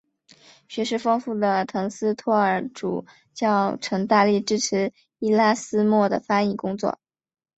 [0.67, 3.05] 学识丰富的滕斯托尔主
[3.35, 6.97] 教曾大力支持伊拉斯谟的翻译工作。